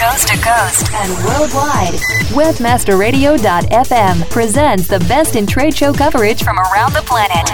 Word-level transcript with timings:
Coast 0.00 0.28
to 0.28 0.36
coast 0.36 0.90
and 0.94 1.12
worldwide. 1.26 1.92
Webmasterradio.fm 2.32 4.30
presents 4.30 4.88
the 4.88 4.98
best 5.00 5.36
in 5.36 5.46
trade 5.46 5.76
show 5.76 5.92
coverage 5.92 6.42
from 6.42 6.58
around 6.58 6.94
the 6.94 7.02
planet. 7.02 7.46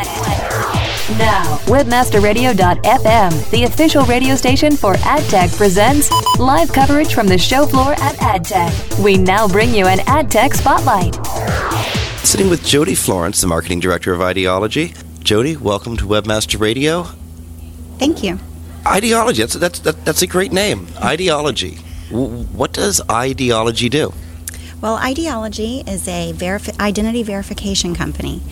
Now, 1.19 1.59
Webmasterradio.fm, 1.65 3.51
the 3.51 3.65
official 3.65 4.05
radio 4.05 4.37
station 4.37 4.77
for 4.77 4.95
AdTech, 4.95 5.57
presents 5.57 6.09
live 6.39 6.73
coverage 6.73 7.15
from 7.15 7.27
the 7.27 7.37
show 7.37 7.67
floor 7.67 7.95
at 7.95 8.15
AdTech. 8.19 9.03
We 9.03 9.17
now 9.17 9.49
bring 9.49 9.75
you 9.75 9.87
an 9.89 9.99
AdTech 9.99 10.55
Spotlight. 10.55 11.17
Sitting 12.25 12.49
with 12.49 12.65
Jodi 12.65 12.95
Florence, 12.95 13.41
the 13.41 13.49
marketing 13.49 13.81
director 13.81 14.15
of 14.15 14.21
IDology. 14.21 14.95
Jodi, 15.25 15.57
welcome 15.57 15.97
to 15.97 16.07
Webmaster 16.07 16.61
Radio. 16.61 17.09
Thank 17.99 18.23
you. 18.23 18.39
IDology, 18.85 19.39
that's, 19.39 19.55
that's, 19.55 19.81
that, 19.81 20.05
that's 20.05 20.23
a 20.23 20.29
great 20.29 20.53
name. 20.53 20.87
IDology. 20.87 21.83
What 22.11 22.73
does 22.73 23.01
IDology 23.09 23.91
do? 23.91 24.13
Well, 24.81 24.99
IDology 24.99 25.89
is 25.89 26.07
a 26.07 26.33
verif- 26.35 26.79
identity 26.79 27.23
verification 27.23 27.95
company. 27.95 28.43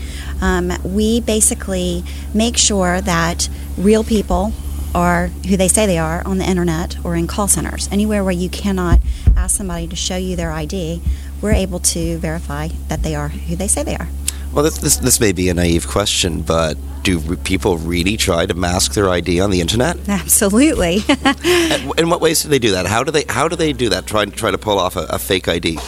Um, 0.41 0.73
we 0.83 1.21
basically 1.21 2.03
make 2.33 2.57
sure 2.57 3.01
that 3.03 3.49
real 3.77 4.03
people 4.03 4.53
are 4.95 5.27
who 5.27 5.57
they 5.57 5.69
say 5.69 5.87
they 5.87 5.99
are 5.99 6.23
on 6.27 6.39
the 6.39 6.49
internet 6.49 6.97
or 7.05 7.15
in 7.15 7.27
call 7.27 7.49
centers. 7.49 7.89
Anywhere 7.93 8.25
where 8.25 8.33
you 8.33 8.49
cannot 8.49 9.01
ask 9.37 9.57
somebody 9.57 9.87
to 9.89 9.97
show 9.97 10.17
you 10.17 10.35
their 10.35 10.51
ID, 10.51 11.03
we're 11.43 11.53
able 11.53 11.79
to 11.81 12.17
verify 12.19 12.69
that 12.89 13.03
they 13.03 13.15
are 13.15 13.29
who 13.29 13.55
they 13.57 13.69
say 13.69 13.83
they 13.83 13.97
are. 13.97 14.09
Well, 14.53 14.65
this, 14.65 14.79
this, 14.79 14.97
this 14.97 15.21
may 15.21 15.33
be 15.33 15.49
a 15.49 15.55
naive 15.55 15.87
question, 15.89 16.43
but 16.43 16.79
do 17.05 17.37
people 17.37 17.77
really 17.79 18.17
try 18.17 18.47
to 18.47 18.55
mask 18.55 18.95
their 18.95 19.09
ID 19.09 19.41
on 19.41 19.51
the 19.51 19.61
internet? 19.61 19.97
Absolutely. 20.09 20.97
in 21.99 22.09
what 22.09 22.21
ways 22.21 22.43
do 22.43 22.49
they 22.49 22.59
do 22.59 22.73
that? 22.73 22.87
How 22.87 23.05
do 23.05 23.13
they 23.13 23.25
how 23.29 23.47
do 23.47 23.55
they 23.55 23.73
do 23.73 23.91
that? 23.91 24.07
Try 24.07 24.25
try 24.25 24.51
to 24.51 24.59
pull 24.59 24.79
off 24.79 24.97
a, 24.97 25.07
a 25.11 25.19
fake 25.19 25.47
ID. 25.47 25.79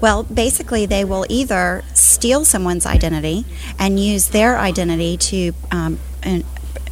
Well, 0.00 0.24
basically, 0.24 0.86
they 0.86 1.04
will 1.04 1.24
either 1.28 1.82
steal 1.94 2.44
someone's 2.44 2.84
identity 2.84 3.44
and 3.78 3.98
use 3.98 4.28
their 4.28 4.58
identity 4.58 5.16
to, 5.16 5.52
um, 5.70 5.98
and, 6.22 6.44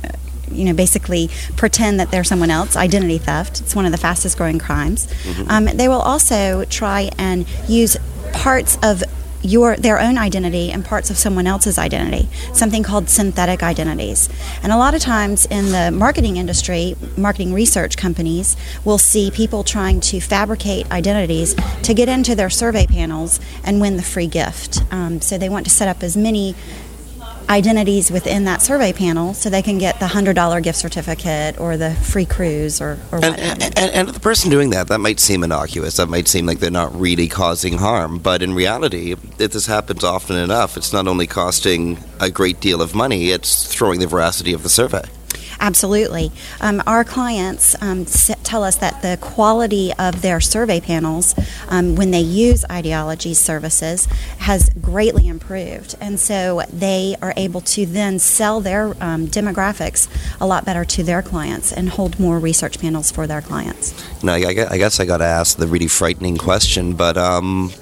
uh, 0.03 0.13
you 0.51 0.65
know, 0.65 0.73
basically 0.73 1.29
pretend 1.57 2.01
that 2.01 2.11
they're 2.11 2.25
someone 2.25 2.51
else. 2.51 2.75
Identity 2.75 3.19
theft. 3.19 3.61
It's 3.61 3.75
one 3.77 3.85
of 3.85 3.93
the 3.93 3.99
fastest 3.99 4.39
growing 4.39 4.59
crimes. 4.59 5.09
Mm-hmm. 5.25 5.51
Um, 5.51 5.65
they 5.77 5.89
will 5.89 6.01
also 6.01 6.65
try 6.67 7.11
and 7.19 7.45
use 7.69 7.99
parts 8.33 8.79
of 8.83 9.03
your 9.43 9.77
their 9.77 9.99
own 9.99 10.19
identity 10.19 10.71
and 10.71 10.85
parts 10.85 11.11
of 11.11 11.19
someone 11.19 11.47
else's 11.47 11.79
identity, 11.79 12.29
something 12.53 12.83
called 12.83 13.09
synthetic 13.09 13.63
identities. 13.63 14.29
And 14.63 14.73
a 14.73 14.77
lot 14.77 14.95
of 14.95 15.01
times 15.01 15.47
in 15.47 15.73
the 15.73 15.91
marketing 15.91 16.37
industry, 16.37 16.97
marketing 17.17 17.53
research 17.53 17.97
companies 17.97 18.57
will 18.85 18.99
see 18.99 19.31
people 19.31 19.65
trying 19.65 20.01
to 20.01 20.21
fabricate 20.21 20.91
identities 20.91 21.55
to 21.83 21.95
get 21.95 22.09
into 22.09 22.35
their 22.35 22.51
survey 22.51 22.87
panels 22.87 23.41
and 23.65 23.81
win 23.81 23.97
the 23.97 24.03
free 24.03 24.27
gift. 24.27 24.83
Um, 24.93 25.21
so 25.21 25.39
they 25.39 25.49
want 25.49 25.67
to 25.67 25.71
set 25.71 25.89
up 25.89 26.03
as 26.03 26.17
many 26.17 26.55
identities 27.53 28.11
within 28.11 28.45
that 28.45 28.63
survey 28.63 28.93
panel 28.93 29.35
so 29.35 29.51
they 29.51 29.63
can 29.63 29.77
get 29.77 30.01
the 30.01 30.07
$100 30.07 30.63
gift 30.63 30.79
certificate 30.79 31.61
or 31.61 31.77
the 31.77 31.95
free 31.95 32.25
cruise 32.25 32.81
or, 32.81 32.99
or 33.13 33.23
and, 33.23 33.39
and, 33.39 33.79
and, 33.79 34.09
the 34.09 34.21
person 34.21 34.51
doing 34.51 34.71
that, 34.71 34.89
that 34.89 34.99
might 34.99 35.21
seem 35.21 35.45
innocuous. 35.45 35.97
That 35.97 36.09
might 36.09 36.29
seem 36.29 36.47
like 36.47 36.61
they're 36.61 36.71
not 36.71 36.99
really 36.99 37.29
causing 37.29 37.75
harm. 37.75 38.19
But 38.19 38.43
in 38.43 38.55
reality, 38.55 39.13
if 39.13 39.53
this 39.53 39.67
happens 39.67 40.03
often 40.03 40.37
enough, 40.37 40.77
it's 40.77 40.93
not 40.93 41.07
only 41.07 41.27
costing 41.27 41.99
a 42.21 42.31
great 42.31 42.61
deal 42.61 42.81
of 42.81 42.95
money, 42.95 43.31
it's 43.31 43.67
throwing 43.73 44.01
the 44.01 44.07
veracity 44.07 44.55
of 44.55 44.63
the 44.63 44.71
survey. 44.71 45.05
Absolutely. 45.61 46.33
Um, 46.61 46.83
our 46.87 47.05
clients 47.05 47.81
um, 47.83 48.05
tell 48.05 48.65
us 48.65 48.77
that 48.77 49.03
the 49.03 49.19
quality 49.21 49.93
of 49.99 50.23
their 50.23 50.41
survey 50.41 50.81
panels 50.81 51.35
um, 51.69 51.97
when 51.97 52.11
they 52.11 52.21
use 52.21 52.65
IDology 52.69 53.35
services 53.35 54.07
has 54.39 54.71
greatly 54.81 55.29
improved. 55.29 55.95
And 56.01 56.19
so 56.19 56.63
they 56.73 57.17
are 57.23 57.35
able 57.37 57.61
to 57.63 57.87
then 57.87 58.19
sell 58.19 58.61
their 58.61 58.89
um, 59.01 59.27
demographics 59.29 60.09
a 60.41 60.47
lot 60.47 60.65
better 60.65 60.85
to 60.85 61.03
their 61.03 61.23
clients 61.23 61.73
and 61.73 61.89
hold 61.89 62.19
more 62.19 62.39
research 62.39 62.79
panels 62.79 63.11
for 63.11 63.27
their 63.27 63.41
clients. 63.41 63.95
Now, 64.23 64.35
I 64.35 64.53
guess 64.53 65.01
I 65.01 65.05
got 65.05 65.19
to 65.19 65.25
ask 65.25 65.57
the 65.57 65.67
really 65.67 65.89
frightening 65.89 66.37
question, 66.37 66.95
but 66.95 67.17
um, 67.17 67.73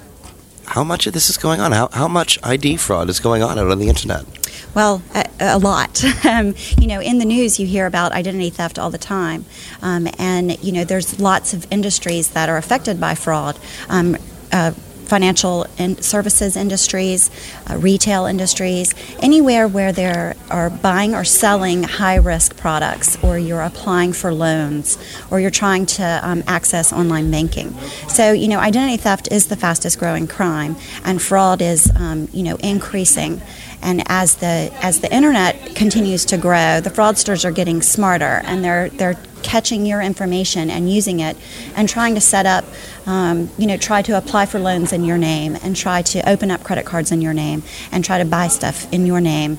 how 0.65 0.83
much 0.83 1.07
of 1.07 1.13
this 1.13 1.29
is 1.29 1.37
going 1.37 1.59
on? 1.59 1.71
How, 1.71 1.89
how 1.91 2.07
much 2.07 2.39
ID 2.43 2.77
fraud 2.77 3.09
is 3.09 3.19
going 3.19 3.43
on 3.43 3.59
out 3.59 3.69
on 3.69 3.79
the 3.79 3.89
internet? 3.89 4.25
Well, 4.73 5.01
a, 5.13 5.25
a 5.39 5.59
lot. 5.59 6.03
Um, 6.23 6.55
you 6.79 6.87
know, 6.87 7.01
in 7.01 7.17
the 7.17 7.25
news, 7.25 7.59
you 7.59 7.65
hear 7.65 7.85
about 7.85 8.11
identity 8.11 8.51
theft 8.51 8.77
all 8.77 8.89
the 8.89 8.97
time, 8.97 9.43
um, 9.81 10.07
and 10.19 10.63
you 10.63 10.71
know, 10.71 10.83
there's 10.85 11.19
lots 11.19 11.53
of 11.53 11.65
industries 11.71 12.29
that 12.29 12.47
are 12.47 12.57
affected 12.57 13.01
by 13.01 13.15
fraud. 13.15 13.57
Um, 13.89 14.17
uh, 14.51 14.71
financial 15.11 15.67
in 15.77 16.01
services 16.01 16.55
industries, 16.55 17.29
uh, 17.69 17.75
retail 17.75 18.25
industries, 18.25 18.95
anywhere 19.19 19.67
where 19.67 19.91
there 19.91 20.35
are 20.49 20.69
buying 20.69 21.13
or 21.13 21.25
selling 21.25 21.83
high 21.83 22.15
risk 22.15 22.55
products, 22.55 23.21
or 23.21 23.37
you're 23.37 23.65
applying 23.71 24.13
for 24.13 24.33
loans, 24.33 24.97
or 25.29 25.41
you're 25.41 25.57
trying 25.65 25.85
to 25.85 26.05
um, 26.23 26.41
access 26.47 26.93
online 26.93 27.29
banking. 27.29 27.69
So, 28.07 28.31
you 28.31 28.47
know, 28.47 28.59
identity 28.59 28.95
theft 28.95 29.27
is 29.37 29.47
the 29.47 29.57
fastest 29.57 29.99
growing 29.99 30.27
crime, 30.27 30.77
and 31.03 31.21
fraud 31.21 31.61
is, 31.61 31.91
um, 31.97 32.29
you 32.31 32.43
know, 32.43 32.55
increasing. 32.73 33.41
And 33.81 34.03
as 34.07 34.35
the 34.35 34.71
as 34.81 35.01
the 35.01 35.11
internet 35.13 35.75
continues 35.75 36.23
to 36.25 36.37
grow, 36.37 36.79
the 36.79 36.91
fraudsters 36.97 37.43
are 37.43 37.51
getting 37.51 37.81
smarter, 37.81 38.35
and 38.45 38.63
they're 38.63 38.89
they're 38.89 39.17
catching 39.43 39.85
your 39.85 40.01
information 40.01 40.69
and 40.69 40.91
using 40.91 41.19
it, 41.19 41.37
and 41.75 41.87
trying 41.87 42.15
to 42.15 42.21
set 42.21 42.45
up, 42.45 42.65
um, 43.05 43.49
you 43.57 43.67
know, 43.67 43.77
try 43.77 44.01
to 44.01 44.17
apply 44.17 44.45
for 44.45 44.59
loans 44.59 44.93
in 44.93 45.03
your 45.03 45.17
name, 45.17 45.57
and 45.63 45.75
try 45.75 46.01
to 46.01 46.29
open 46.29 46.51
up 46.51 46.63
credit 46.63 46.85
cards 46.85 47.11
in 47.11 47.21
your 47.21 47.33
name, 47.33 47.63
and 47.91 48.03
try 48.03 48.17
to 48.17 48.25
buy 48.25 48.47
stuff 48.47 48.91
in 48.93 49.05
your 49.05 49.21
name 49.21 49.57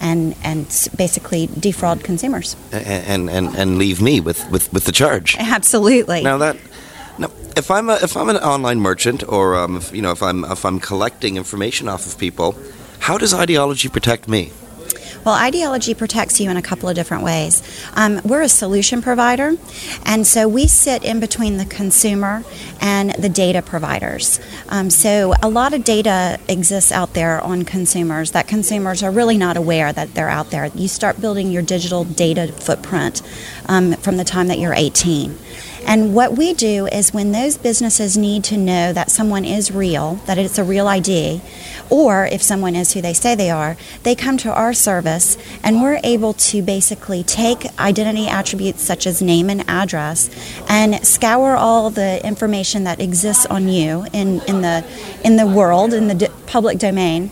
and 0.00 0.34
and 0.42 0.66
basically 0.96 1.46
defraud 1.46 2.02
consumers. 2.02 2.56
And 2.72 3.30
and 3.30 3.54
and 3.56 3.78
leave 3.78 4.02
me 4.02 4.20
with 4.20 4.50
with, 4.50 4.72
with 4.72 4.84
the 4.84 4.92
charge. 4.92 5.36
Absolutely. 5.38 6.22
Now 6.22 6.38
that 6.38 6.56
now 7.18 7.30
if 7.54 7.70
i'm 7.70 7.90
a, 7.90 7.96
if 7.96 8.16
i'm 8.16 8.30
an 8.30 8.38
online 8.38 8.80
merchant 8.80 9.22
or 9.28 9.54
um, 9.54 9.76
if, 9.76 9.94
you 9.94 10.00
know 10.00 10.12
if 10.12 10.22
i'm 10.22 10.44
if 10.46 10.64
i'm 10.64 10.80
collecting 10.80 11.36
information 11.36 11.86
off 11.86 12.06
of 12.06 12.16
people 12.16 12.56
how 13.02 13.18
does 13.18 13.34
IDology 13.34 13.92
protect 13.92 14.28
me? 14.28 14.52
Well, 15.24 15.36
IDology 15.36 15.96
protects 15.96 16.40
you 16.40 16.50
in 16.50 16.56
a 16.56 16.62
couple 16.62 16.88
of 16.88 16.96
different 16.96 17.22
ways. 17.22 17.62
Um, 17.94 18.20
we're 18.24 18.42
a 18.42 18.48
solution 18.48 19.02
provider, 19.02 19.56
and 20.04 20.26
so 20.26 20.48
we 20.48 20.66
sit 20.66 21.04
in 21.04 21.20
between 21.20 21.58
the 21.58 21.64
consumer 21.64 22.42
and 22.80 23.14
the 23.14 23.28
data 23.28 23.62
providers. 23.62 24.40
Um, 24.68 24.90
so 24.90 25.32
a 25.40 25.48
lot 25.48 25.74
of 25.74 25.84
data 25.84 26.40
exists 26.48 26.90
out 26.90 27.14
there 27.14 27.40
on 27.40 27.62
consumers 27.62 28.32
that 28.32 28.48
consumers 28.48 29.00
are 29.04 29.12
really 29.12 29.38
not 29.38 29.56
aware 29.56 29.92
that 29.92 30.14
they're 30.14 30.28
out 30.28 30.50
there. 30.50 30.66
You 30.74 30.88
start 30.88 31.20
building 31.20 31.52
your 31.52 31.62
digital 31.62 32.02
data 32.02 32.48
footprint 32.48 33.22
um, 33.66 33.92
from 33.92 34.16
the 34.16 34.24
time 34.24 34.48
that 34.48 34.58
you're 34.58 34.74
18. 34.74 35.38
And 35.86 36.14
what 36.14 36.36
we 36.36 36.54
do 36.54 36.86
is 36.86 37.12
when 37.12 37.32
those 37.32 37.58
businesses 37.58 38.16
need 38.16 38.44
to 38.44 38.56
know 38.56 38.92
that 38.92 39.10
someone 39.10 39.44
is 39.44 39.70
real, 39.70 40.14
that 40.26 40.38
it's 40.38 40.58
a 40.58 40.64
real 40.64 40.88
ID, 40.88 41.40
or 41.90 42.26
if 42.26 42.42
someone 42.42 42.74
is 42.74 42.92
who 42.92 43.02
they 43.02 43.12
say 43.12 43.34
they 43.34 43.50
are, 43.50 43.76
they 44.02 44.14
come 44.14 44.36
to 44.38 44.52
our 44.52 44.72
service 44.72 45.36
and 45.62 45.82
we're 45.82 46.00
able 46.02 46.32
to 46.34 46.62
basically 46.62 47.22
take 47.22 47.66
identity 47.78 48.28
attributes 48.28 48.82
such 48.82 49.06
as 49.06 49.20
name 49.20 49.50
and 49.50 49.68
address 49.68 50.30
and 50.68 51.06
scour 51.06 51.56
all 51.56 51.90
the 51.90 52.24
information 52.26 52.84
that 52.84 53.00
exists 53.00 53.44
on 53.46 53.68
you 53.68 54.06
in, 54.12 54.40
in 54.42 54.62
the 54.62 54.84
in 55.24 55.36
the 55.36 55.46
world 55.46 55.92
in 55.92 56.08
the 56.08 56.32
public 56.46 56.78
domain 56.78 57.30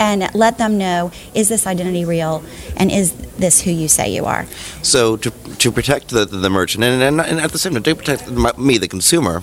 and 0.00 0.34
let 0.34 0.58
them 0.58 0.78
know 0.78 1.12
is 1.34 1.48
this 1.48 1.66
identity 1.66 2.04
real 2.04 2.42
and 2.76 2.90
is 2.90 3.12
this 3.36 3.60
who 3.60 3.70
you 3.70 3.86
say 3.86 4.12
you 4.12 4.24
are. 4.24 4.46
So 4.82 5.16
to, 5.18 5.30
to 5.30 5.70
protect 5.70 6.08
the, 6.08 6.24
the 6.24 6.50
merchant 6.50 6.82
and, 6.82 7.02
and, 7.02 7.20
and 7.20 7.38
at 7.38 7.52
the 7.52 7.58
same 7.58 7.74
time 7.74 7.82
to 7.84 7.94
protect 7.94 8.28
me, 8.58 8.78
the 8.78 8.88
consumer, 8.88 9.42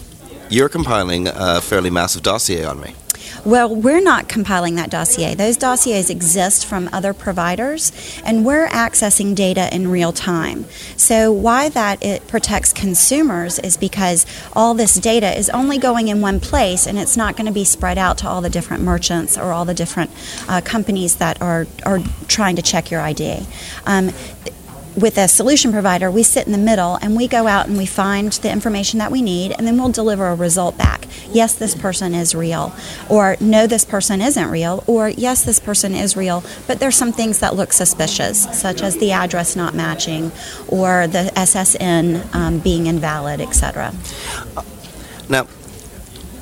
you're 0.50 0.69
compiling 0.69 1.27
a 1.27 1.62
fairly 1.62 1.92
massive 1.92 2.24
dossier 2.24 2.65
on 2.65 2.80
me. 2.81 2.95
Well, 3.45 3.74
we're 3.74 4.01
not 4.01 4.28
compiling 4.28 4.75
that 4.75 4.89
dossier. 4.89 5.36
Those 5.36 5.57
dossiers 5.57 6.10
exist 6.10 6.66
from 6.66 6.89
other 6.92 7.13
providers, 7.13 7.92
and 8.24 8.45
we're 8.45 8.68
accessing 8.68 9.36
data 9.36 9.74
in 9.74 9.89
real 9.89 10.12
time. 10.12 10.66
So, 10.95 11.31
why 11.31 11.69
that 11.69 12.04
it 12.04 12.28
protects 12.28 12.74
consumers 12.74 13.60
is 13.60 13.78
because 13.78 14.25
all 14.54 14.74
this 14.74 14.95
data 14.95 15.38
is 15.38 15.50
only 15.50 15.78
going 15.78 16.07
in 16.07 16.22
one 16.22 16.39
place, 16.39 16.88
and 16.88 16.98
it's 16.98 17.18
not 17.18 17.36
going 17.36 17.48
to 17.48 17.54
be 17.54 17.63
spread 17.63 17.98
out 17.98 18.18
to 18.19 18.28
all 18.28 18.42
the 18.42 18.50
different 18.50 18.84
merchants 18.84 19.38
or 19.38 19.51
all 19.51 19.66
the 19.66 19.74
different 19.74 20.12
uh, 20.48 20.62
companies 20.62 21.18
that 21.18 21.42
are 21.42 21.68
are 21.86 22.00
trying 22.28 22.56
to 22.56 22.62
check 22.62 22.92
your 22.92 23.01
ID. 23.01 23.45
Um, 23.86 24.12
with 24.97 25.17
a 25.17 25.27
solution 25.27 25.71
provider, 25.71 26.09
we 26.09 26.23
sit 26.23 26.47
in 26.47 26.51
the 26.51 26.57
middle 26.57 26.95
and 26.95 27.15
we 27.15 27.27
go 27.27 27.45
out 27.45 27.67
and 27.67 27.77
we 27.77 27.85
find 27.85 28.31
the 28.33 28.51
information 28.51 28.97
that 28.97 29.11
we 29.11 29.21
need, 29.21 29.51
and 29.51 29.67
then 29.67 29.77
we'll 29.77 29.89
deliver 29.89 30.27
a 30.27 30.35
result 30.35 30.77
back. 30.77 31.07
Yes, 31.31 31.53
this 31.53 31.75
person 31.75 32.15
is 32.15 32.33
real, 32.33 32.73
or 33.09 33.38
no, 33.39 33.67
this 33.67 33.85
person 33.85 34.21
isn't 34.21 34.49
real, 34.49 34.83
or 34.88 35.09
yes, 35.09 35.44
this 35.44 35.59
person 35.59 35.94
is 35.94 36.17
real, 36.17 36.44
but 36.65 36.79
there's 36.79 36.95
some 36.95 37.11
things 37.11 37.39
that 37.39 37.55
look 37.55 37.73
suspicious, 37.73 38.44
such 38.59 38.81
as 38.81 38.97
the 38.97 39.11
address 39.11 39.55
not 39.55 39.75
matching 39.75 40.31
or 40.67 41.07
the 41.07 41.31
SSN 41.35 42.33
um, 42.33 42.59
being 42.59 42.88
invalid, 42.88 43.39
etc. 43.39 43.93
Now, 45.29 45.47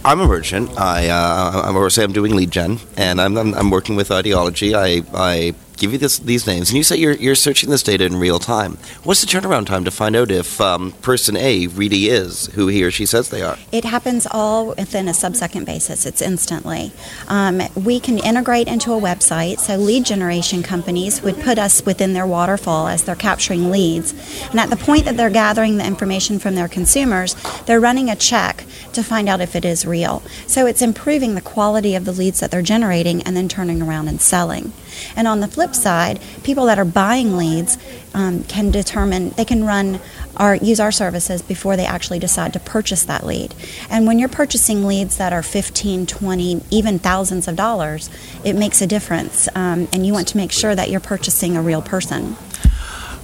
I'm 0.06 0.20
a 0.20 0.28
merchant. 0.28 0.80
I, 0.80 1.10
uh, 1.10 1.64
I'm, 1.66 1.90
say 1.90 2.04
I'm 2.04 2.14
doing 2.14 2.36
lead 2.36 2.52
gen, 2.52 2.80
and 2.96 3.20
I'm, 3.20 3.36
I'm, 3.38 3.54
I'm 3.56 3.70
working 3.72 3.96
with 3.96 4.10
IDology. 4.10 4.74
I, 4.74 5.04
I 5.14 5.56
give 5.78 5.92
you 5.92 5.98
this, 5.98 6.20
these 6.20 6.48
names, 6.48 6.70
and 6.70 6.78
you 6.78 6.84
say 6.84 6.98
you're, 6.98 7.14
you're 7.14 7.36
searching 7.36 7.70
this 7.70 7.84
data 7.84 8.06
in 8.06 8.16
real 8.16 8.40
time. 8.40 8.78
What's 9.04 9.22
the 9.22 9.28
turnaround 9.28 9.66
time 9.66 9.84
to 9.86 9.92
find 9.92 10.16
out 10.16 10.32
if 10.32 10.60
um, 10.62 10.92
person 11.02 11.36
A 11.38 11.68
really 11.68 12.06
is 12.06 12.48
who 12.48 12.68
he 12.68 12.84
or 12.84 12.92
she 12.92 13.06
says 13.06 13.30
they 13.30 13.42
are? 13.42 13.58
It 13.72 13.86
happens 13.86 14.28
all 14.30 14.68
within 14.68 15.08
a 15.08 15.14
sub-second 15.14 15.66
basis. 15.66 16.06
It's 16.06 16.22
instantly. 16.22 16.92
Um, 17.28 17.62
we 17.76 18.00
can 18.00 18.18
integrate 18.18 18.68
into 18.68 18.94
a 18.94 19.00
website, 19.00 19.60
so 19.60 19.76
lead 19.76 20.06
generation 20.06 20.64
companies 20.64 21.22
would 21.22 21.40
put 21.42 21.58
us 21.58 21.86
within 21.86 22.14
their 22.14 22.28
waterfall 22.28 22.88
as 22.88 23.04
they're 23.04 23.16
capturing 23.16 23.72
leads. 23.72 24.14
And 24.50 24.60
at 24.60 24.70
the 24.70 24.78
point 24.78 25.06
that 25.06 25.18
they're 25.18 25.30
gathering 25.30 25.78
the 25.78 25.86
information 25.86 26.40
from 26.40 26.56
their 26.56 26.68
consumers, 26.68 27.36
they're 27.66 27.80
running 27.80 28.10
a 28.10 28.16
check 28.16 28.66
to 28.94 29.04
find 29.04 29.28
out 29.28 29.42
if 29.42 29.56
it 29.56 29.66
is 29.66 29.86
real. 29.86 30.22
So 30.48 30.66
it's 30.66 30.82
improving 30.82 31.36
the 31.36 31.42
quality 31.42 31.96
of 31.96 32.06
the 32.06 32.12
leads 32.12 32.40
that 32.40 32.52
they're 32.52 32.62
generating 32.62 33.22
and 33.24 33.36
then 33.36 33.50
turning 33.50 33.82
around 33.82 34.08
and 34.08 34.22
selling. 34.22 34.74
And 35.16 35.28
on 35.28 35.42
the 35.42 35.48
flip 35.48 35.65
side, 35.74 36.20
people 36.44 36.66
that 36.66 36.78
are 36.78 36.86
buying 36.86 37.38
leads 37.38 37.78
um, 38.14 38.44
can 38.44 38.72
determine, 38.72 39.32
they 39.32 39.46
can 39.46 39.64
run 39.64 40.00
our, 40.38 40.56
use 40.56 40.80
our 40.80 40.92
services 40.92 41.42
before 41.42 41.76
they 41.76 41.86
actually 41.86 42.20
decide 42.20 42.54
to 42.54 42.60
purchase 42.60 43.06
that 43.06 43.26
lead. 43.26 43.56
And 43.90 44.06
when 44.06 44.20
you're 44.20 44.30
purchasing 44.30 44.86
leads 44.86 45.18
that 45.18 45.34
are 45.34 45.44
15, 45.44 46.06
20, 46.06 46.62
even 46.70 47.00
thousands 47.00 47.48
of 47.48 47.56
dollars, 47.56 48.10
it 48.44 48.54
makes 48.54 48.82
a 48.82 48.88
difference. 48.88 49.48
Um, 49.56 49.88
and 49.94 50.06
you 50.06 50.14
want 50.14 50.28
to 50.30 50.38
make 50.38 50.52
sure 50.52 50.76
that 50.76 50.90
you're 50.90 51.00
purchasing 51.00 51.56
a 51.56 51.62
real 51.62 51.82
person. 51.82 52.36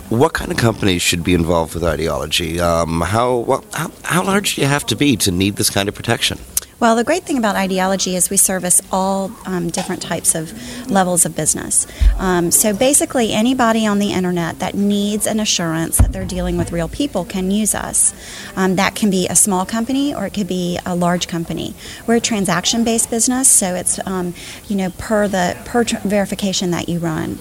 What 0.10 0.34
kind 0.34 0.52
of 0.52 0.58
companies 0.58 1.02
should 1.02 1.24
be 1.24 1.34
involved 1.34 1.74
with 1.74 1.84
IDology? 1.84 2.60
Um, 2.60 3.00
how, 3.00 3.38
well, 3.38 3.64
how, 3.74 3.92
how 4.04 4.24
large 4.24 4.56
do 4.56 4.62
you 4.62 4.68
have 4.68 4.86
to 4.88 4.96
be 4.96 5.16
to 5.18 5.32
need 5.32 5.56
this 5.56 5.70
kind 5.70 5.88
of 5.88 5.96
protection? 5.96 6.38
Well, 6.82 6.96
the 6.96 7.04
great 7.04 7.26
thing 7.26 7.38
about 7.38 7.56
IDology 7.56 8.16
is 8.16 8.32
we 8.32 8.38
service 8.38 8.82
all 8.92 9.32
um, 9.46 9.70
different 9.70 10.02
types 10.02 10.34
of 10.34 10.52
levels 10.90 11.28
of 11.28 11.36
business. 11.36 11.86
Um, 12.18 12.50
so 12.50 12.74
basically, 12.74 13.34
anybody 13.34 13.86
on 13.86 14.00
the 14.00 14.14
internet 14.14 14.58
that 14.58 14.74
needs 14.74 15.28
an 15.28 15.40
assurance 15.40 16.00
that 16.00 16.12
they're 16.12 16.26
dealing 16.26 16.58
with 16.58 16.72
real 16.72 16.88
people 16.88 17.24
can 17.24 17.52
use 17.52 17.76
us. 17.76 18.16
Um, 18.56 18.78
that 18.78 18.96
can 18.96 19.12
be 19.12 19.28
a 19.28 19.36
small 19.36 19.64
company 19.64 20.12
or 20.16 20.26
it 20.26 20.34
could 20.34 20.48
be 20.48 20.80
a 20.84 20.96
large 20.96 21.28
company. 21.28 21.76
We're 22.08 22.16
a 22.16 22.20
transaction-based 22.20 23.12
business, 23.12 23.48
so 23.48 23.76
it's 23.76 24.00
um, 24.08 24.34
you 24.68 24.76
know 24.76 24.90
per 24.98 25.28
the 25.28 25.58
per 25.66 25.84
tr- 25.84 25.98
verification 25.98 26.72
that 26.72 26.90
you 26.90 26.98
run. 26.98 27.38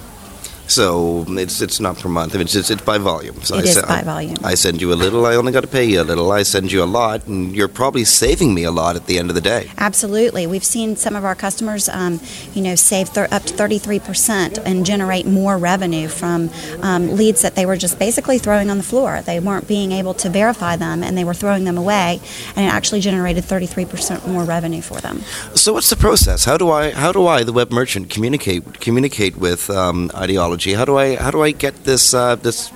So 0.70 1.25
it's 1.28 1.61
it's 1.61 1.81
not 1.81 1.99
per 1.99 2.08
month. 2.08 2.34
It's 2.34 2.55
it's, 2.55 2.70
it's 2.70 2.82
by 2.82 2.99
volume. 2.99 3.43
So 3.43 3.56
It 3.56 3.64
I 3.67 3.69
is 3.69 3.75
se- 3.75 3.88
by 3.88 4.02
volume. 4.02 4.37
I 4.44 4.55
send 4.55 4.81
you 4.81 4.93
a 4.93 4.99
little. 5.05 5.26
I 5.26 5.34
only 5.34 5.50
got 5.50 5.62
to 5.62 5.69
pay 5.69 5.84
you 5.84 6.00
a 6.00 6.05
little. 6.05 6.31
I 6.31 6.44
send 6.44 6.70
you 6.70 6.82
a 6.84 6.90
lot, 7.00 7.26
and 7.26 7.55
you're 7.56 7.69
probably 7.82 8.05
saving 8.05 8.55
me 8.55 8.62
a 8.62 8.70
lot 8.70 8.94
at 8.94 9.06
the 9.06 9.19
end 9.19 9.31
of 9.31 9.34
the 9.34 9.40
day. 9.40 9.70
Absolutely. 9.78 10.46
We've 10.46 10.64
seen 10.64 10.94
some 10.94 11.17
of 11.17 11.25
our 11.25 11.34
customers, 11.34 11.88
um, 11.88 12.20
you 12.55 12.62
know, 12.62 12.76
save 12.76 13.08
up 13.17 13.43
to 13.43 13.55
33% 13.55 14.58
and 14.64 14.87
generate 14.87 15.26
more 15.26 15.58
revenue 15.58 16.06
from 16.06 16.50
um, 16.82 17.17
leads 17.17 17.43
that 17.43 17.56
they 17.56 17.67
were 17.67 17.76
just 17.76 17.99
basically 17.99 18.38
throwing 18.38 18.70
on 18.70 18.76
the 18.76 18.84
floor. 18.84 19.22
They 19.22 19.40
weren't 19.40 19.67
being 19.67 19.90
able 19.90 20.14
to 20.14 20.28
verify 20.28 20.76
them 20.76 21.02
and 21.02 21.19
they 21.19 21.25
were 21.25 21.34
throwing 21.34 21.64
them 21.64 21.78
away, 21.78 22.20
and 22.55 22.64
it 22.67 22.69
actually 22.69 23.00
generated 23.00 23.43
33% 23.44 24.28
more 24.28 24.44
revenue 24.44 24.82
for 24.82 25.00
them. 25.00 25.22
So 25.55 25.72
what's 25.72 25.90
the 25.90 25.96
process? 25.96 26.44
How 26.44 26.56
do 26.56 26.70
I 26.70 26.93
how 26.93 27.11
do 27.12 27.26
I 27.26 27.43
the 27.43 27.52
web 27.52 27.72
merchant 27.72 28.08
communicate 28.11 28.81
communicate 28.81 29.37
with 29.37 29.69
um, 29.70 30.11
IDology? 30.11 30.59
How 30.68 30.84
do 30.84 30.96
I 30.98 31.16
how 31.16 31.30
do 31.30 31.42
I 31.42 31.52
get 31.52 31.84
this 31.84 32.12
uh, 32.12 32.36
this 32.36 32.70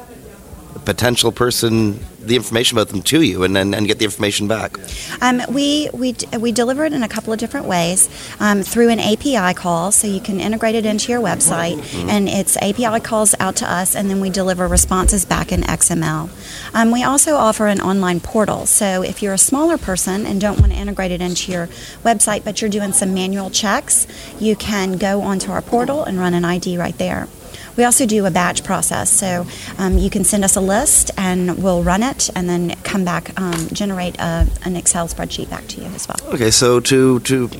potential 0.84 1.32
person 1.32 2.00
the 2.26 2.36
information 2.36 2.76
about 2.78 2.88
them 2.88 3.02
to 3.02 3.22
you 3.22 3.42
and 3.42 3.54
then 3.54 3.74
and 3.74 3.86
get 3.86 3.98
the 3.98 4.04
information 4.04 4.48
back? 4.48 4.78
Um, 5.20 5.42
we, 5.50 5.90
we, 5.92 6.14
we 6.38 6.52
deliver 6.52 6.84
it 6.84 6.92
in 6.92 7.02
a 7.02 7.08
couple 7.08 7.32
of 7.32 7.38
different 7.38 7.66
ways 7.66 8.08
um, 8.40 8.62
through 8.62 8.88
an 8.88 9.00
API 9.00 9.54
call, 9.54 9.92
so 9.92 10.06
you 10.06 10.20
can 10.20 10.40
integrate 10.40 10.74
it 10.74 10.86
into 10.86 11.12
your 11.12 11.20
website, 11.20 11.78
and 12.08 12.28
it's 12.28 12.56
API 12.58 13.00
calls 13.00 13.34
out 13.40 13.56
to 13.56 13.70
us, 13.70 13.94
and 13.94 14.08
then 14.08 14.20
we 14.20 14.30
deliver 14.30 14.66
responses 14.66 15.24
back 15.24 15.52
in 15.52 15.60
XML. 15.62 16.30
Um, 16.74 16.90
we 16.90 17.04
also 17.04 17.34
offer 17.34 17.66
an 17.66 17.80
online 17.80 18.20
portal, 18.20 18.66
so 18.66 19.02
if 19.02 19.22
you're 19.22 19.34
a 19.34 19.38
smaller 19.38 19.78
person 19.78 20.26
and 20.26 20.40
don't 20.40 20.60
want 20.60 20.72
to 20.72 20.78
integrate 20.78 21.10
it 21.10 21.20
into 21.20 21.52
your 21.52 21.66
website, 22.02 22.44
but 22.44 22.60
you're 22.60 22.70
doing 22.70 22.92
some 22.92 23.14
manual 23.14 23.50
checks, 23.50 24.06
you 24.40 24.56
can 24.56 24.96
go 24.96 25.20
onto 25.20 25.52
our 25.52 25.62
portal 25.62 26.04
and 26.04 26.18
run 26.18 26.34
an 26.34 26.44
ID 26.44 26.78
right 26.78 26.96
there. 26.98 27.28
We 27.76 27.84
also 27.84 28.06
do 28.06 28.24
a 28.26 28.30
batch 28.30 28.62
process, 28.64 29.10
so 29.10 29.46
um, 29.78 29.98
you 29.98 30.10
can 30.10 30.24
send 30.24 30.44
us 30.44 30.56
a 30.56 30.60
list 30.60 31.10
and 31.16 31.62
we'll 31.62 31.82
run 31.82 32.02
it 32.02 32.30
and 32.36 32.48
then 32.48 32.70
come 32.82 33.04
back, 33.04 33.38
um, 33.40 33.68
generate 33.72 34.16
a, 34.18 34.46
an 34.64 34.76
Excel 34.76 35.08
spreadsheet 35.08 35.50
back 35.50 35.66
to 35.68 35.80
you 35.80 35.86
as 35.86 36.06
well. 36.08 36.34
Okay, 36.34 36.50
so 36.50 36.80
to 36.80 37.20
to 37.20 37.50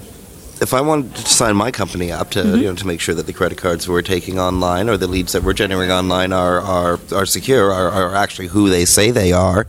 if 0.60 0.72
I 0.72 0.80
wanted 0.80 1.14
to 1.16 1.26
sign 1.26 1.56
my 1.56 1.70
company 1.70 2.12
up 2.12 2.30
to 2.30 2.56
you 2.58 2.64
know 2.64 2.74
to 2.74 2.86
make 2.86 3.00
sure 3.00 3.14
that 3.14 3.26
the 3.26 3.32
credit 3.32 3.58
cards 3.58 3.88
we're 3.88 4.02
taking 4.02 4.38
online 4.38 4.88
or 4.88 4.96
the 4.96 5.06
leads 5.06 5.32
that 5.32 5.42
we're 5.42 5.52
generating 5.52 5.92
online 5.92 6.32
are 6.32 6.60
are, 6.60 7.00
are 7.12 7.26
secure 7.26 7.72
are, 7.72 7.90
are 7.90 8.14
actually 8.14 8.48
who 8.48 8.70
they 8.70 8.84
say 8.84 9.10
they 9.10 9.32
are. 9.32 9.66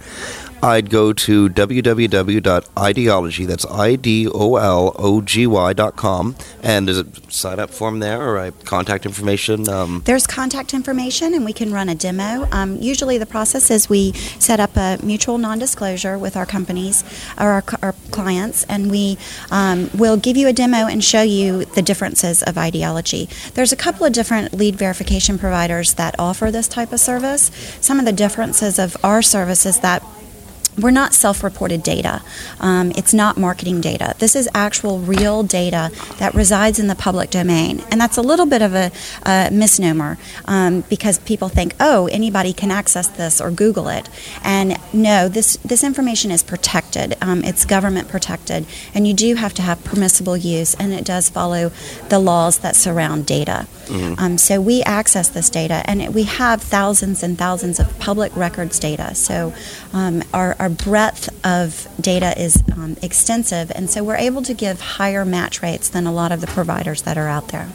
I'd 0.65 0.89
go 0.89 1.13
to 1.13 1.47
www.idology, 1.47 3.45
that's 3.45 3.65
I-D-O-L-O-G-Y 3.67 4.13
dot 5.73 5.95
com, 5.95 6.35
and 6.63 6.87
there's 6.87 6.97
a 6.97 7.05
sign 7.31 7.59
up 7.59 7.69
form 7.69 7.99
there 7.99 8.19
or 8.19 8.39
a 8.39 8.51
contact 8.51 9.05
information. 9.05 9.69
Um, 9.69 10.01
There's 10.05 10.25
contact 10.25 10.73
information, 10.73 11.35
and 11.35 11.45
we 11.45 11.53
can 11.53 11.71
run 11.71 11.87
a 11.87 11.93
demo. 11.93 12.47
Um, 12.51 12.77
usually, 12.77 13.19
the 13.19 13.27
process 13.27 13.69
is 13.69 13.87
we 13.89 14.13
set 14.39 14.59
up 14.59 14.75
a 14.75 14.97
mutual 15.03 15.37
non-disclosure 15.37 16.17
with 16.17 16.35
our 16.35 16.47
companies 16.47 17.03
or 17.39 17.49
our, 17.51 17.63
our 17.83 17.93
clients, 18.09 18.63
and 18.63 18.89
we 18.89 19.19
um, 19.51 19.91
will 19.93 20.17
give 20.17 20.35
you 20.35 20.47
a 20.47 20.53
demo 20.53 20.87
and 20.87 21.03
show 21.03 21.21
you 21.21 21.65
the 21.65 21.83
differences 21.83 22.41
of 22.41 22.55
IDology. 22.55 23.29
There's 23.53 23.71
a 23.71 23.75
couple 23.75 24.03
of 24.03 24.13
different 24.13 24.51
lead 24.51 24.77
verification 24.77 25.37
providers 25.37 25.93
that 25.93 26.15
offer 26.17 26.49
this 26.49 26.67
type 26.67 26.91
of 26.91 26.99
service. 26.99 27.51
Some 27.81 27.99
of 27.99 28.05
the 28.05 28.13
differences 28.13 28.79
of 28.79 28.97
our 29.03 29.21
service 29.21 29.67
is 29.67 29.81
that 29.81 30.01
we're 30.79 30.91
not 30.91 31.13
self 31.13 31.43
reported 31.43 31.83
data. 31.83 32.21
Um, 32.59 32.91
it's 32.91 33.13
not 33.13 33.37
marketing 33.37 33.81
data. 33.81 34.15
This 34.19 34.35
is 34.35 34.49
actual 34.53 34.99
real 34.99 35.43
data 35.43 35.91
that 36.17 36.33
resides 36.33 36.79
in 36.79 36.87
the 36.87 36.95
public 36.95 37.29
domain. 37.29 37.83
And 37.91 37.99
that's 37.99 38.17
a 38.17 38.21
little 38.21 38.45
bit 38.45 38.61
of 38.61 38.73
a, 38.73 38.91
a 39.23 39.49
misnomer 39.51 40.17
um, 40.45 40.81
because 40.89 41.19
people 41.19 41.49
think, 41.49 41.75
oh, 41.79 42.07
anybody 42.07 42.53
can 42.53 42.71
access 42.71 43.07
this 43.07 43.39
or 43.39 43.51
Google 43.51 43.87
it. 43.89 44.09
And 44.43 44.77
no, 44.93 45.27
this, 45.27 45.57
this 45.57 45.83
information 45.83 46.31
is 46.31 46.43
protected, 46.43 47.15
um, 47.21 47.43
it's 47.43 47.65
government 47.65 48.07
protected. 48.07 48.65
And 48.93 49.07
you 49.07 49.13
do 49.13 49.35
have 49.35 49.53
to 49.55 49.61
have 49.61 49.83
permissible 49.83 50.37
use, 50.37 50.73
and 50.75 50.93
it 50.93 51.05
does 51.05 51.29
follow 51.29 51.71
the 52.09 52.19
laws 52.19 52.59
that 52.59 52.75
surround 52.75 53.25
data. 53.25 53.67
Um, 54.17 54.37
so 54.37 54.59
we 54.61 54.81
access 54.83 55.29
this 55.29 55.49
data, 55.49 55.83
and 55.85 56.13
we 56.13 56.23
have 56.23 56.61
thousands 56.61 57.23
and 57.23 57.37
thousands 57.37 57.79
of 57.79 57.97
public 57.99 58.35
records 58.35 58.79
data. 58.79 59.15
So 59.15 59.53
um, 59.93 60.23
our, 60.33 60.55
our 60.65 60.69
breadth 60.71 61.29
of 61.45 61.87
data 62.01 62.33
is 62.41 62.63
um, 62.73 62.97
extensive, 63.03 63.71
and 63.75 63.87
so 63.87 64.03
we're 64.03 64.15
able 64.15 64.41
to 64.41 64.55
give 64.55 64.81
higher 64.81 65.23
match 65.23 65.61
rates 65.61 65.89
than 65.89 66.07
a 66.07 66.11
lot 66.11 66.31
of 66.31 66.41
the 66.41 66.47
providers 66.47 67.03
that 67.03 67.19
are 67.19 67.27
out 67.27 67.49
there. 67.49 67.69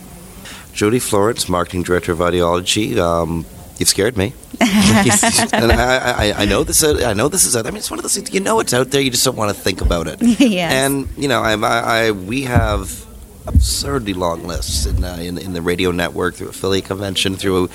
Jodi 0.73 0.99
Florence, 0.99 1.49
marketing 1.49 1.85
director 1.85 2.11
of 2.11 2.19
IDology. 2.19 2.97
Um, 2.99 3.47
you've 3.79 3.89
scared 3.89 4.17
me. 4.17 4.35
and 4.61 5.71
I, 5.71 6.33
I, 6.33 6.43
I 6.43 6.45
know 6.47 6.65
this. 6.65 6.83
I 6.83 7.13
know 7.13 7.29
this 7.29 7.47
is. 7.47 7.55
I 7.55 7.63
mean, 7.63 7.77
it's 7.77 7.93
one 7.93 8.01
of 8.01 8.03
those 8.03 8.17
things. 8.17 8.35
You 8.35 8.41
know, 8.41 8.59
it's 8.59 8.75
out 8.75 8.91
there. 8.91 9.01
You 9.01 9.13
just 9.13 9.25
don't 9.25 9.37
want 9.37 9.55
to 9.57 9.63
think 9.63 9.81
about 9.81 10.09
it. 10.09 10.21
Yes. 10.41 10.73
And 10.73 11.07
you 11.17 11.29
know, 11.29 11.43
I, 11.43 11.53
I, 11.55 12.11
we 12.11 12.43
have 12.43 13.07
absurdly 13.47 14.15
long 14.15 14.49
lists 14.49 14.85
in, 14.85 15.05
uh, 15.05 15.17
in 15.21 15.39
in 15.39 15.53
the 15.53 15.63
radio 15.63 15.93
network 15.93 16.35
through 16.35 16.49
affiliate 16.49 16.87
convention 16.87 17.37
through 17.37 17.71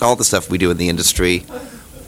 all 0.00 0.14
the 0.14 0.24
stuff 0.24 0.48
we 0.48 0.58
do 0.58 0.70
in 0.70 0.76
the 0.76 0.88
industry. 0.88 1.44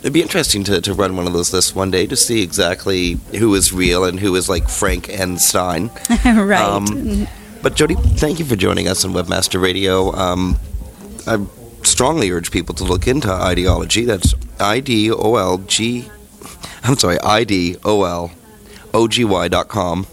It'd 0.03 0.13
be 0.13 0.21
interesting 0.21 0.65
to, 0.65 0.81
to 0.81 0.95
run 0.95 1.17
one 1.17 1.29
of 1.29 1.33
those 1.33 1.53
lists 1.53 1.77
one 1.77 1.93
day 1.93 2.09
to 2.09 2.17
see 2.17 2.43
exactly 2.43 3.21
who 3.39 3.55
is 3.55 3.73
real 3.73 4.05
and 4.05 4.19
who 4.19 4.35
is 4.35 4.49
like 4.49 4.69
Frank 4.69 5.09
and 5.09 5.41
Stein. 5.41 5.93
right. 6.25 6.61
Um, 6.61 7.29
but 7.63 7.77
Jodi, 7.77 7.95
thank 7.95 8.41
you 8.41 8.45
for 8.45 8.57
joining 8.57 8.89
us 8.89 9.05
on 9.05 9.13
Webmaster 9.13 9.63
Radio. 9.63 10.13
Um, 10.13 10.59
I 11.25 11.47
strongly 11.85 12.33
urge 12.33 12.51
people 12.51 12.75
to 12.75 12.85
look 12.85 13.07
into 13.07 13.29
IDology. 13.29 14.05
That's 14.05 14.35
I 14.59 14.81
D 14.81 15.13
O 15.13 15.37
L 15.37 15.59
G. 15.59 16.11
I'm 16.83 16.97
sorry, 16.97 17.21
I 17.21 17.45
D 17.45 17.77
O 17.85 18.03
L 18.03 18.33
O 18.93 19.07
G 19.07 19.25
Y 19.25 19.47
dot 19.47 19.69
com. 19.69 20.09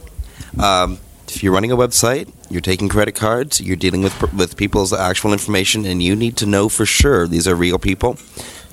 Um, 0.60 1.00
if 1.27 1.41
you're 1.41 1.53
running 1.53 1.72
a 1.72 1.77
website, 1.77 2.31
you're 2.50 2.62
taking 2.62 2.89
credit 2.89 3.15
cards, 3.15 3.60
you're 3.60 3.75
dealing 3.75 4.03
with 4.03 4.34
with 4.34 4.55
people's 4.55 4.93
actual 4.93 5.34
information, 5.34 5.86
and 5.86 6.03
you 6.03 6.15
need 6.15 6.38
to 6.38 6.46
know 6.46 6.69
for 6.69 6.86
sure 6.86 7.27
these 7.27 7.48
are 7.48 7.55
real 7.55 7.79
people. 7.79 8.17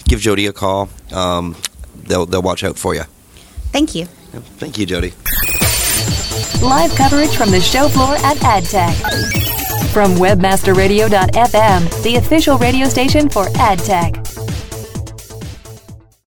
Give 0.09 0.21
Jodi 0.21 0.47
a 0.47 0.53
call. 0.53 0.89
Um, 1.13 1.57
they'll 2.05 2.27
they'll 2.27 2.43
watch 2.43 2.65
out 2.65 2.79
for 2.79 2.95
you. 2.95 3.03
Thank 3.73 3.95
you. 3.95 4.07
Thank 4.59 4.79
you, 4.79 4.87
Jodi. 4.87 5.13
Live 6.63 6.95
coverage 6.95 7.37
from 7.37 7.51
the 7.51 7.61
show 7.61 7.89
floor 7.89 8.15
at 8.17 8.37
AdTech. 8.39 8.95
From 9.93 10.15
WebmasterRadio.fm, 10.15 12.03
the 12.03 12.17
official 12.17 12.59
radio 12.59 12.89
station 12.89 13.29
for 13.29 13.47
AdTech. 13.47 14.26